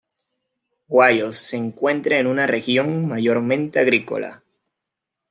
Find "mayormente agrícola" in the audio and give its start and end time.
3.07-4.43